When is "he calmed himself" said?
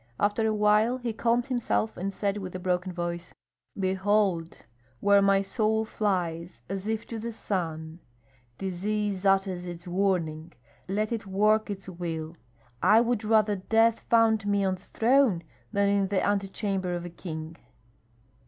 0.97-1.95